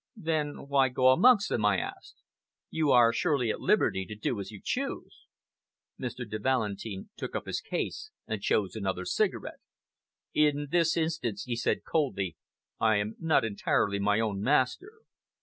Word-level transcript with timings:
"Then 0.17 0.67
why 0.67 0.89
go 0.89 1.09
amongst 1.09 1.49
them?" 1.49 1.63
I 1.63 1.77
asked. 1.77 2.23
"You 2.71 2.89
are 2.89 3.13
surely 3.13 3.51
at 3.51 3.59
liberty 3.61 4.03
to 4.07 4.15
do 4.15 4.39
as 4.39 4.49
you 4.49 4.59
choose!" 4.59 5.27
Mr. 5.99 6.27
de 6.27 6.39
Valentin 6.39 7.11
took 7.17 7.35
up 7.35 7.45
his 7.45 7.61
case 7.61 8.09
and 8.25 8.41
chose 8.41 8.75
another 8.75 9.05
cigarette. 9.05 9.59
"In 10.33 10.69
this 10.71 10.97
instance," 10.97 11.43
he 11.43 11.55
said 11.55 11.85
coldly, 11.85 12.35
"I 12.79 12.95
am 12.95 13.15
not 13.19 13.45
entirely 13.45 13.99
my 13.99 14.19
own 14.19 14.41
master. 14.41 14.91